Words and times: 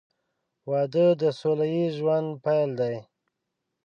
•واده 0.69 1.05
د 1.21 1.23
سوله 1.39 1.65
ییز 1.73 1.93
ژوند 1.99 2.29
پیل 2.45 2.69
دی. 2.79 2.95